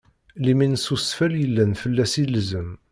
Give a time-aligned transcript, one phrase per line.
[0.43, 2.69] Limin s usfel yellan fell-as ilzem.